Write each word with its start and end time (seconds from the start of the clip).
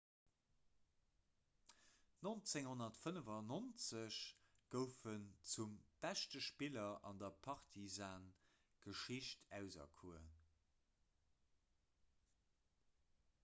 1995 2.21 4.35
gouf 4.71 5.05
en 5.11 5.27
zum 5.41 5.75
beschte 6.05 6.41
spiller 6.45 6.87
an 7.11 7.19
der 7.19 7.29
partizan-geschicht 7.49 9.39
auserkuer 9.59 10.23